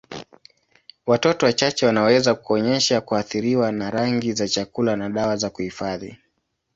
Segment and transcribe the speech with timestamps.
[1.07, 6.17] Watoto wachache wanaweza kuonyesha kuathiriwa na rangi za chakula na dawa za kuhifadhi.